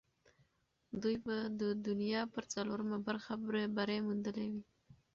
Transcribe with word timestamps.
دوی 1.01 1.15
به 1.25 1.37
د 1.61 1.63
دنیا 1.87 2.21
پر 2.33 2.43
څلورمه 2.53 2.97
برخه 3.07 3.33
بری 3.77 3.99
موندلی 4.05 4.47
وي. 4.53 4.63